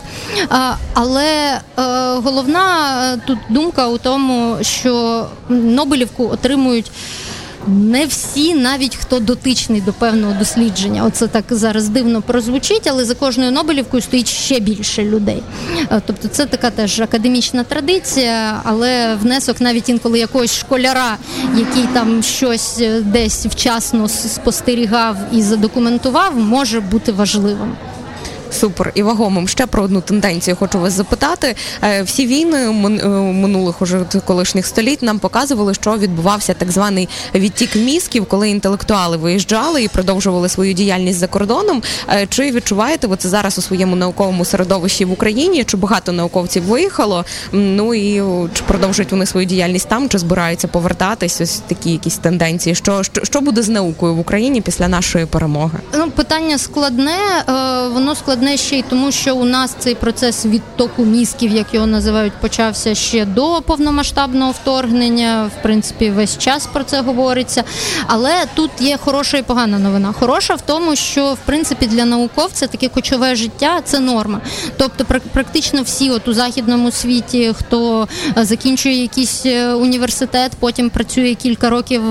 Але 0.95 1.25
е, 1.25 1.61
головна 2.15 2.65
е, 3.15 3.19
тут 3.27 3.39
думка 3.49 3.89
у 3.89 3.99
тому, 3.99 4.57
що 4.61 5.27
Нобелівку 5.49 6.29
отримують. 6.29 6.91
Не 7.67 8.07
всі, 8.07 8.55
навіть 8.55 8.97
хто 8.97 9.19
дотичний 9.19 9.81
до 9.81 9.93
певного 9.93 10.33
дослідження. 10.39 11.05
Оце 11.05 11.27
так 11.27 11.45
зараз 11.51 11.89
дивно 11.89 12.23
прозвучить, 12.23 12.87
але 12.87 13.05
за 13.05 13.15
кожною 13.15 13.53
Нобелівкою 13.53 14.03
стоїть 14.03 14.29
ще 14.29 14.61
більше 14.61 15.05
людей. 15.05 15.43
Е, 15.93 16.03
тобто 16.07 16.29
це 16.29 16.47
така 16.47 16.71
теж 16.71 17.01
академічна 17.01 17.65
традиція, 17.65 18.61
але 18.65 19.15
внесок 19.15 19.61
навіть 19.61 19.89
інколи 19.89 20.19
якогось 20.19 20.59
школяра, 20.59 21.17
який 21.57 21.87
там 21.93 22.23
щось 22.23 22.83
десь 23.01 23.47
вчасно 23.47 24.09
спостерігав 24.09 25.17
і 25.33 25.43
задокументував, 25.43 26.37
може 26.37 26.81
бути 26.81 27.13
важливим. 27.13 27.77
Супер 28.51 28.93
і 28.95 29.03
вагомим. 29.03 29.49
Ще 29.49 29.67
про 29.67 29.83
одну 29.83 30.01
тенденцію 30.01 30.57
хочу 30.57 30.81
вас 30.81 30.93
запитати. 30.93 31.57
Е, 31.83 32.03
всі 32.03 32.27
війни 32.27 32.59
е, 32.59 33.09
минулих 33.33 33.83
уже 33.83 34.05
колишніх 34.25 34.67
століть 34.67 35.03
нам 35.03 35.19
показували, 35.19 35.75
що 35.75 35.97
відбувався 35.97 36.55
так 36.55 36.71
званий 36.71 37.09
відтік 37.35 37.77
мізків, 37.77 38.27
коли 38.27 38.51
інтелектуали 38.51 39.17
виїжджали 39.17 39.83
і 39.83 39.89
продовжували 39.89 40.49
свою 40.49 40.73
діяльність 40.73 41.19
за 41.19 41.27
кордоном. 41.27 41.83
Е, 42.09 42.27
чи 42.27 42.51
відчуваєте 42.51 43.07
ви 43.07 43.17
це 43.17 43.29
зараз 43.29 43.59
у 43.59 43.63
своєму 43.63 43.97
науковому 43.97 44.45
середовищі 44.45 45.05
в 45.05 45.13
Україні? 45.13 45.65
Чи 45.65 45.77
багато 45.77 46.13
науковців 46.13 46.63
виїхало? 46.63 47.25
Ну 47.53 47.95
і 47.95 48.23
чи 48.55 48.63
продовжують 48.67 49.13
вони 49.13 49.27
свою 49.27 49.47
діяльність 49.47 49.89
там, 49.89 50.09
чи 50.09 50.19
збираються 50.19 50.69
повертатись? 50.69 51.41
Ось 51.41 51.63
такі 51.67 51.91
якісь 51.91 52.19
тенденції. 52.19 52.75
Що 52.75 53.03
що, 53.03 53.25
що 53.25 53.41
буде 53.41 53.63
з 53.63 53.69
наукою 53.69 54.15
в 54.15 54.19
Україні 54.19 54.61
після 54.61 54.89
нашої 54.89 55.27
перемоги? 55.27 55.79
Ну 55.95 56.11
питання 56.11 56.59
складне, 56.59 57.17
воно 57.95 58.15
складне 58.15 58.36
складне 58.37 58.57
ще 58.57 58.79
й 58.79 58.83
тому, 58.83 59.13
що 59.13 59.37
у 59.37 59.45
нас 59.45 59.77
цей 59.79 59.95
процес 59.95 60.47
відтоку 60.47 61.05
мізків, 61.05 61.53
як 61.53 61.75
його 61.75 61.87
називають, 61.87 62.33
почався 62.41 62.95
ще 62.95 63.25
до 63.25 63.63
повномасштабного 63.67 64.53
вторгнення. 64.53 65.51
В 65.59 65.63
принципі, 65.63 66.11
весь 66.11 66.39
час 66.39 66.69
про 66.73 66.85
це 66.85 67.01
говориться. 67.01 67.65
Але 68.07 68.33
тут 68.55 68.71
є 68.81 68.97
хороша 68.97 69.39
і 69.39 69.43
погана 69.43 69.79
новина. 69.79 70.13
Хороша 70.13 70.55
в 70.55 70.61
тому, 70.61 70.97
що 70.97 71.33
в 71.33 71.39
принципі 71.47 71.87
для 71.87 72.05
науковця 72.05 72.67
таке 72.67 72.89
кочове 72.89 73.35
життя 73.35 73.81
це 73.85 74.01
норма. 74.01 74.41
Тобто, 74.77 75.05
практично 75.33 75.83
всі, 75.83 76.11
от 76.11 76.29
у 76.29 76.33
західному 76.33 76.91
світі, 76.91 77.53
хто 77.59 78.09
е, 78.39 78.45
закінчує 78.45 79.03
якийсь 79.03 79.47
е, 79.47 79.75
університет, 79.75 80.53
потім 80.61 80.91
працює 80.91 81.35
кілька 81.35 81.71
років 81.71 82.03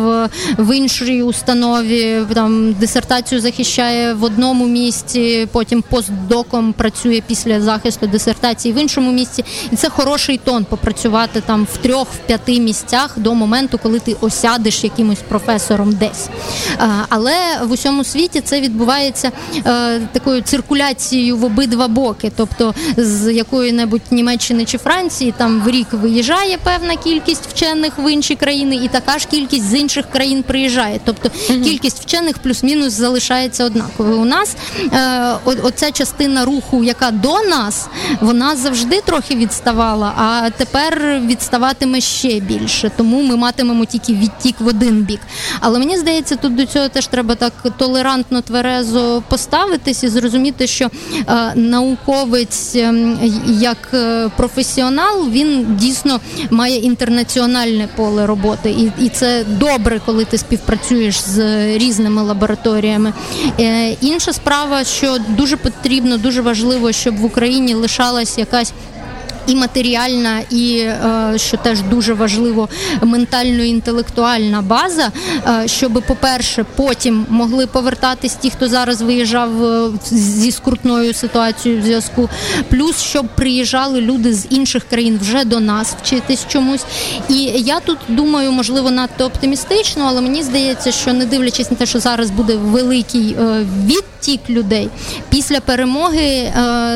в 0.58 0.78
іншій 0.78 1.24
установі, 1.24 2.22
там 2.34 2.74
дисертацію 2.74 3.42
захищає 3.42 4.14
в 4.14 4.24
одному 4.24 4.68
місці, 4.68 5.48
потім 5.52 5.84
постдоком 6.16 6.74
працює 6.74 7.22
після 7.28 7.62
захисту 7.62 8.08
дисертації 8.08 8.74
в 8.74 8.78
іншому 8.78 9.12
місці, 9.12 9.46
і 9.72 9.76
це 9.76 9.90
хороший 9.90 10.38
тон 10.38 10.66
попрацювати 10.66 11.42
там 11.42 11.68
в 11.74 11.78
трьох, 11.78 12.08
в 12.08 12.18
п'яти 12.28 12.60
місцях 12.60 13.14
до 13.18 13.34
моменту, 13.34 13.80
коли 13.84 14.00
ти 14.00 14.16
осядеш 14.22 14.84
якимось 14.84 15.20
професором 15.28 15.94
десь. 15.94 16.30
Але 17.10 17.34
в 17.64 17.72
усьому 17.72 18.04
світі 18.04 18.42
це 18.42 18.62
відбувається 18.62 19.32
е, 19.66 20.00
такою 20.12 20.42
циркуляцією 20.42 21.38
в 21.38 21.44
обидва 21.44 21.88
боки, 21.88 22.32
тобто 22.36 22.74
з 22.98 23.34
якої-небудь 23.34 24.02
Німеччини 24.12 24.66
чи 24.66 24.78
Франції 24.78 25.34
там 25.38 25.62
в 25.62 25.70
рік 25.70 25.88
виїжджає 25.92 26.58
певна 26.64 26.96
кількість 26.96 27.48
вчених 27.48 27.94
в 27.98 28.14
інші 28.14 28.36
країни, 28.36 28.76
і 28.76 28.88
така 28.88 29.20
ж 29.20 29.28
кількість 29.32 29.70
з 29.70 29.74
інших 29.74 30.06
країн 30.12 30.44
приїжджає. 30.44 31.00
Тобто 31.06 31.30
кількість 31.48 32.02
вчених 32.02 32.38
плюс-мінус 32.38 32.94
залишається 32.94 33.66
однаковою. 33.66 34.20
У 34.20 34.26
нас 34.26 34.56
е, 34.94 35.36
оця 35.64 35.92
частина 35.92 36.05
руху, 36.46 36.84
яка 36.84 37.12
до 37.12 37.40
нас, 37.40 37.88
вона 38.22 38.56
завжди 38.56 39.02
трохи 39.02 39.36
відставала, 39.36 40.14
а 40.18 40.50
тепер 40.58 41.22
відставатиме 41.26 42.02
ще 42.02 42.40
більше. 42.40 42.92
Тому 42.98 43.22
ми 43.22 43.36
матимемо 43.36 43.86
тільки 43.86 44.14
відтік 44.14 44.56
в 44.60 44.68
один 44.68 45.02
бік. 45.02 45.20
Але 45.60 45.80
мені 45.80 45.98
здається, 45.98 46.36
тут 46.36 46.56
до 46.56 46.66
цього 46.66 46.90
теж 46.90 47.08
треба 47.08 47.36
так 47.36 47.54
толерантно 47.78 48.42
тверезо 48.42 49.24
поставитись 49.30 50.04
і 50.04 50.08
зрозуміти, 50.08 50.68
що 50.68 50.90
е, 51.28 51.52
науковець 51.56 52.76
ем, 52.76 53.20
як 53.48 53.78
е, 53.94 54.30
професіонал 54.38 55.30
він 55.30 55.76
дійсно 55.80 56.20
має 56.50 56.78
інтернаціональне 56.78 57.88
поле 57.96 58.26
роботи, 58.26 58.70
і 58.70 59.06
і 59.06 59.10
це 59.10 59.44
добре, 59.48 60.02
коли 60.06 60.26
ти 60.26 60.38
співпрацюєш 60.38 61.22
з 61.22 61.68
різними 61.78 62.22
лабораторіями. 62.22 63.14
Е, 63.60 63.92
інша 64.02 64.34
справа, 64.34 64.84
що 64.84 65.18
дуже 65.38 65.58
потрібно, 65.58 65.95
дуже 66.18 66.42
важливо, 66.42 66.92
щоб 66.92 67.18
в 67.18 67.26
Україні 67.26 67.74
лишалась 67.74 68.38
якась 68.38 68.74
і 69.48 69.56
матеріальна, 69.56 70.42
і 70.50 70.78
е, 70.78 71.34
що 71.36 71.58
теж 71.58 71.82
дуже 71.82 72.14
важливо, 72.14 72.70
ментально-інтелектуальна 73.02 74.62
база, 74.62 75.12
е, 75.48 75.68
щоб, 75.68 76.04
по-перше, 76.08 76.66
потім 76.76 77.26
могли 77.30 77.68
повертатись 77.68 78.36
ті, 78.36 78.50
хто 78.50 78.68
зараз 78.68 79.02
виїжджав 79.02 79.66
е, 79.66 79.90
зі 80.12 80.52
скрутною 80.52 81.14
ситуацією 81.14 81.82
в 81.82 81.86
зв'язку, 81.86 82.30
плюс 82.70 83.02
щоб 83.02 83.28
приїжджали 83.36 84.02
люди 84.02 84.34
з 84.34 84.48
інших 84.50 84.84
країн 84.84 85.20
вже 85.22 85.46
до 85.46 85.60
нас 85.60 85.96
вчитись 86.04 86.46
чомусь. 86.48 86.86
І 87.30 87.36
я 87.44 87.80
тут 87.80 87.98
думаю, 88.08 88.52
можливо, 88.52 88.92
надто 88.92 89.26
оптимістично, 89.26 90.06
але 90.08 90.22
мені 90.22 90.44
здається, 90.44 90.92
що 90.92 91.14
не 91.14 91.26
дивлячись 91.26 91.72
на 91.72 91.78
те, 91.78 91.86
що 91.86 92.00
зараз 92.00 92.30
буде 92.32 92.56
великий 92.56 93.36
відтік 93.86 94.50
людей 94.50 94.90
після 95.30 95.60
перемоги, 95.60 96.54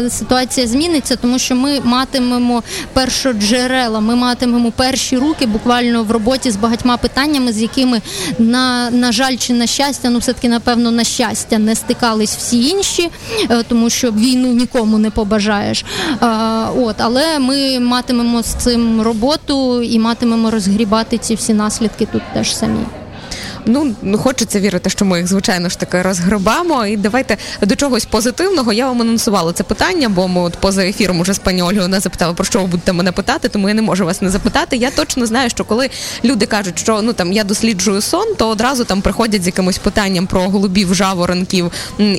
ситуація 0.10 0.68
зміниться, 0.68 1.15
тому 1.15 1.39
що 1.39 1.56
ми 1.56 1.82
матимемо 1.84 2.38
матимемо 2.39 2.63
першоджерела, 2.93 4.00
ми 4.00 4.15
матимемо 4.15 4.72
перші 4.72 5.17
руки 5.17 5.46
буквально 5.46 6.03
в 6.03 6.12
роботі 6.12 6.51
з 6.51 6.55
багатьма 6.55 6.98
питаннями, 6.98 7.53
з 7.53 7.62
якими 7.62 8.01
на 8.39 8.89
на 8.91 9.12
жаль 9.12 9.38
чи 9.38 9.53
на 9.53 9.67
щастя, 9.67 10.10
ну 10.10 10.19
все 10.19 10.34
таки 10.34 10.50
напевно 10.50 10.91
на 10.91 11.03
щастя 11.03 11.58
не 11.58 11.75
стикались 11.75 12.36
всі 12.36 12.69
інші, 12.69 13.10
е, 13.50 13.63
тому 13.63 13.89
що 13.89 14.12
війну 14.12 14.53
нікому 14.53 14.98
не 14.98 15.10
побажаєш. 15.10 15.86
От, 16.75 16.96
але 16.98 17.39
ми 17.39 17.79
матимемо 17.79 18.43
з 18.43 18.53
цим 18.53 19.01
роботу 19.01 19.81
і 19.81 20.00
матимемо 20.00 20.51
розгрібати 20.51 21.17
ці 21.17 21.36
всі 21.36 21.53
наслідки 21.53 22.05
тут 22.05 22.22
теж 22.34 22.55
самі. 22.55 22.99
Ну, 23.70 23.96
ну 24.01 24.18
хочеться 24.18 24.60
вірити, 24.60 24.90
що 24.90 25.05
ми 25.05 25.18
їх 25.18 25.27
звичайно 25.27 25.70
ж 25.70 25.79
таки 25.79 26.01
розгребамо. 26.01 26.86
І 26.86 26.98
давайте 26.98 27.38
до 27.62 27.75
чогось 27.75 28.05
позитивного. 28.05 28.74
Я 28.74 28.88
вам 28.88 29.01
анонсувала 29.01 29.53
це 29.53 29.64
питання, 29.64 30.10
бо 30.10 30.27
ми 30.27 30.42
от 30.42 30.58
поза 30.58 30.86
ефіром 30.86 31.20
уже 31.20 31.34
з 31.34 31.40
пані 31.40 31.62
Ольгою 31.62 31.88
не 31.88 32.00
запитали, 32.00 32.34
про 32.34 32.46
що 32.46 32.60
ви 32.60 32.68
будете 32.68 32.94
мене 32.94 33.12
питати, 33.12 33.50
тому 33.50 33.68
я 33.68 33.74
не 33.74 33.82
можу 33.82 34.05
вас 34.05 34.22
не 34.22 34.29
запитати. 34.29 34.77
Я 34.77 34.92
точно 34.92 35.25
знаю, 35.25 35.50
що 35.50 35.66
коли 35.66 35.90
люди 36.24 36.46
кажуть, 36.46 36.79
що 36.79 37.01
ну 37.01 37.14
там 37.14 37.34
я 37.34 37.44
досліджую 37.44 38.01
сон, 38.01 38.36
то 38.38 38.50
одразу 38.50 38.84
там 38.84 39.01
приходять 39.01 39.44
з 39.44 39.46
якимось 39.46 39.77
питанням 39.77 40.27
про 40.27 40.42
голубів, 40.42 40.94
жаворонків 40.94 41.72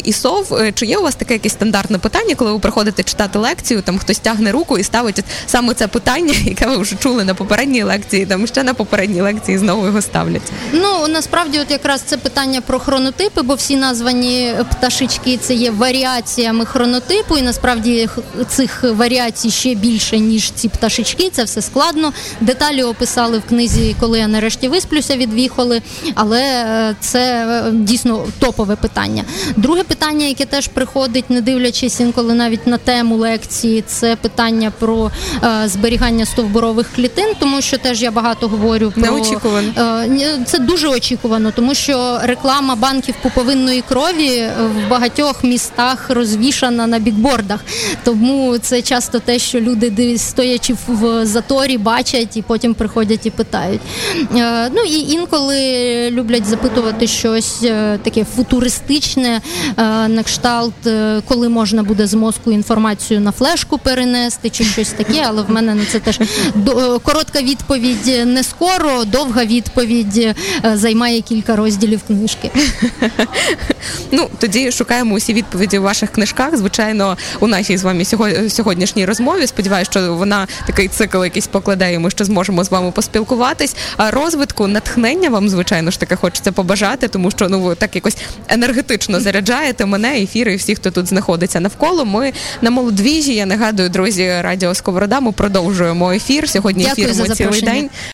і 0.05 0.13
сов. 0.13 0.55
Е, 0.55 0.73
чи 0.73 0.87
є 0.87 0.99
у 0.99 1.03
вас 1.03 1.15
таке 1.15 1.35
якесь 1.35 1.53
стандартне 1.53 1.99
питання, 1.99 2.35
коли 2.35 2.53
ви 2.53 2.59
приходите 2.59 3.03
читати 3.03 3.39
лекцію? 3.39 3.83
Там 3.83 3.99
хтось 3.99 4.19
тягне 4.19 4.53
руку 4.53 4.79
і 4.79 4.83
ставить 4.83 5.25
саме 5.47 5.75
це 5.75 5.89
питання, 5.89 6.35
яке 6.45 6.67
ви 6.67 6.77
вже 6.77 6.97
чули 6.97 7.25
на 7.25 7.35
попередній 7.35 7.83
лекції, 7.83 8.27
там 8.27 8.47
ще 8.47 8.63
на 8.63 8.75
попередній 8.75 9.21
лекції 9.21 9.59
знову 9.59 9.87
його 9.87 10.03
ставлять. 10.03 10.53
Ну 10.73 11.09
насправді 11.09 11.40
насправді, 11.41 11.61
от 11.61 11.71
якраз 11.71 12.01
це 12.01 12.17
питання 12.17 12.61
про 12.61 12.79
хронотипи, 12.79 13.43
бо 13.43 13.55
всі 13.55 13.77
названі 13.77 14.55
пташечки 14.71 15.37
це 15.37 15.55
є 15.55 15.71
варіаціями 15.71 16.65
хронотипу, 16.65 17.37
і 17.37 17.43
насправді 17.43 18.09
цих 18.49 18.85
варіацій 18.97 19.51
ще 19.51 19.75
більше 19.75 20.19
ніж 20.19 20.51
ці 20.51 20.69
пташечки. 20.69 21.31
Це 21.31 21.45
все 21.45 21.63
складно. 21.63 22.13
Деталі 22.41 22.83
описали 22.83 23.39
в 23.39 23.43
книзі, 23.43 23.97
коли 24.01 24.19
я 24.19 24.29
нарешті 24.29 24.69
висплюся 24.69 25.17
від 25.17 25.35
віхоли, 25.35 25.83
але 26.15 26.43
е, 26.43 26.97
це 27.01 27.47
е, 27.67 27.71
дійсно 27.73 28.27
топове 28.39 28.77
питання. 28.77 29.25
Друге 29.57 29.83
питання, 29.83 30.27
яке 30.27 30.45
теж 30.45 30.69
приходить, 30.69 31.31
не 31.31 31.41
дивлячись 31.41 32.01
інколи 32.01 32.35
навіть 32.35 32.67
на 32.67 32.79
тему 32.79 33.17
лекції, 33.17 33.85
це 33.87 34.17
питання 34.17 34.73
про 34.79 35.11
е, 35.45 35.69
зберігання 35.69 36.27
стовбурових 36.27 36.87
клітин, 36.97 37.35
тому 37.39 37.61
що 37.61 37.79
теж 37.79 38.03
я 38.03 38.11
багато 38.11 38.49
говорю 38.49 38.93
про 38.95 39.03
Неочікувано. 39.03 39.73
Це 40.47 40.59
дуже 40.59 40.89
очікувано 40.89 41.20
очікувано, 41.21 41.53
тому 41.57 41.75
що 41.75 42.19
реклама 42.23 42.75
банків 42.75 43.15
пуповинної 43.23 43.83
крові 43.89 44.49
в 44.59 44.91
багатьох 44.91 45.45
містах 45.45 46.11
розвішана 46.11 46.87
на 46.87 46.99
бікбордах. 46.99 47.61
Тому 48.05 48.59
це 48.59 48.83
часто 48.83 49.19
те, 49.19 49.39
що 49.39 49.61
люди 49.61 50.19
стоячи 50.19 50.75
в 50.89 51.27
заторі, 51.27 51.79
бачать 51.79 52.37
і 52.37 52.43
потім 52.43 52.75
приходять 52.75 53.27
і 53.27 53.31
питають. 53.31 53.81
Е, 54.37 54.71
ну 54.75 54.83
і 54.83 55.13
інколи 55.13 56.11
люблять 56.11 56.47
запитувати 56.47 57.07
щось 57.07 57.63
е, 57.63 57.99
таке 58.03 58.25
футуристичне, 58.37 59.41
е, 59.77 59.83
на 60.09 60.23
кшталт, 60.23 60.75
коли 61.29 61.49
можна 61.49 61.83
буде 61.83 62.07
з 62.07 62.15
мозку 62.15 62.53
інформацію 62.53 63.21
на 63.21 63.33
флешку 63.33 63.79
перенести, 63.79 64.51
чи 64.51 64.65
щось 64.65 64.91
таке, 64.91 65.25
але 65.27 65.43
в 65.43 65.51
мене 65.51 65.75
на 65.75 65.85
це 65.85 65.99
теж 65.99 66.21
коротка 67.03 67.43
відповідь 67.43 68.27
не 68.27 68.43
скоро, 68.43 69.05
довга 69.05 69.45
відповідь 69.45 70.37
займає 70.75 71.10
кілька 71.19 71.57
розділів 71.57 72.01
книжки. 72.07 72.51
Ну 74.13 74.29
тоді 74.39 74.73
шукаємо 74.73 75.15
усі 75.15 75.33
відповіді 75.33 75.79
у 75.79 75.83
ваших 75.83 76.11
книжках. 76.13 76.57
Звичайно, 76.57 77.17
у 77.41 77.47
нашій 77.47 77.77
з 77.77 77.83
вами 77.83 78.05
сьогоднішній 78.49 79.05
розмові. 79.05 79.47
Сподіваюся, 79.47 79.91
що 79.91 80.15
вона 80.15 80.47
такий 80.67 80.89
цикл 80.89 81.25
якийсь 81.25 81.47
покладає. 81.47 81.99
Ми 81.99 82.11
ще 82.11 82.25
зможемо 82.25 82.65
з 82.65 82.71
вами 82.71 82.91
поспілкуватись. 82.91 83.77
А 83.97 84.11
розвитку, 84.11 84.67
натхнення 84.67 85.31
вам, 85.31 85.49
звичайно 85.49 85.91
ж 85.91 86.01
таки, 86.01 86.17
хочеться 86.17 86.53
побажати, 86.53 87.09
тому 87.09 87.31
що 87.31 87.49
ну 87.49 87.61
ви 87.61 87.75
так 87.75 87.95
якось 87.95 88.17
енергетично 88.49 89.21
заряджаєте 89.31 89.87
мене, 89.87 90.21
ефіри 90.23 90.53
і 90.53 90.57
всіх, 90.57 90.79
хто 90.79 90.91
тут 90.91 91.07
знаходиться 91.07 91.61
навколо. 91.61 92.05
Ми 92.05 92.33
на 92.63 92.71
молодвіжі. 92.71 93.35
Я 93.35 93.47
нагадую, 93.47 93.89
друзі, 93.89 94.33
радіо 94.41 94.75
Сковорода. 94.75 95.21
Ми 95.21 95.33
продовжуємо 95.33 96.13
ефір. 96.13 96.49
Сьогодні 96.49 96.85
ефір 96.85 97.35
цілий 97.35 97.63
день. 97.63 97.91